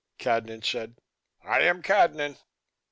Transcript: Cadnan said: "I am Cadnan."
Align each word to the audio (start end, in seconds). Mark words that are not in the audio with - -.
Cadnan 0.17 0.63
said: 0.65 0.97
"I 1.43 1.59
am 1.59 1.83
Cadnan." 1.83 2.39